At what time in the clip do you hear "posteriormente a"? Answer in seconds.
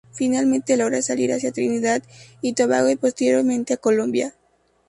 2.95-3.77